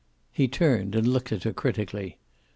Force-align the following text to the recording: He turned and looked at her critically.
He 0.31 0.47
turned 0.47 0.95
and 0.95 1.05
looked 1.05 1.31
at 1.31 1.43
her 1.43 1.53
critically. 1.53 2.17